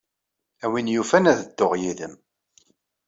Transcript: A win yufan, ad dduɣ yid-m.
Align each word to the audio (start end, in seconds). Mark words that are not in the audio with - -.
A 0.63 0.65
win 0.71 0.91
yufan, 0.93 1.29
ad 1.31 1.39
dduɣ 1.41 1.73
yid-m. 1.81 2.15